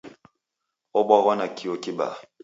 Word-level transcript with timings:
Obwaghwa 0.99 1.33
nakio 1.39 1.75
kibaa. 1.83 2.15